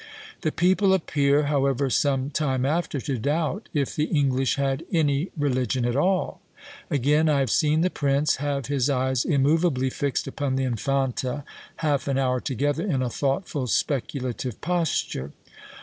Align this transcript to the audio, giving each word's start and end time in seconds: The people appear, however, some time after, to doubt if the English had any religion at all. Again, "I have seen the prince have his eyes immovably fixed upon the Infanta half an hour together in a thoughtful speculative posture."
The 0.41 0.51
people 0.51 0.95
appear, 0.95 1.43
however, 1.43 1.87
some 1.91 2.31
time 2.31 2.65
after, 2.65 2.99
to 3.01 3.19
doubt 3.19 3.69
if 3.71 3.95
the 3.95 4.05
English 4.05 4.55
had 4.55 4.83
any 4.91 5.29
religion 5.37 5.85
at 5.85 5.95
all. 5.95 6.41
Again, 6.89 7.29
"I 7.29 7.37
have 7.39 7.51
seen 7.51 7.81
the 7.81 7.91
prince 7.91 8.37
have 8.37 8.65
his 8.65 8.89
eyes 8.89 9.23
immovably 9.25 9.91
fixed 9.91 10.25
upon 10.25 10.55
the 10.55 10.63
Infanta 10.63 11.43
half 11.85 12.07
an 12.07 12.17
hour 12.17 12.39
together 12.39 12.83
in 12.83 13.03
a 13.03 13.11
thoughtful 13.11 13.67
speculative 13.67 14.59
posture." 14.59 15.33